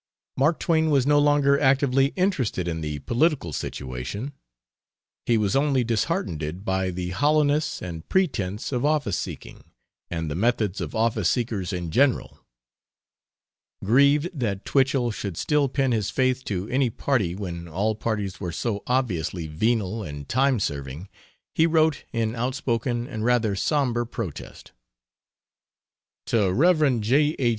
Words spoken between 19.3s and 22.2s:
venal and time serving, he wrote